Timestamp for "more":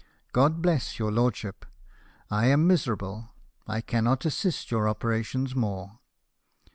5.55-5.99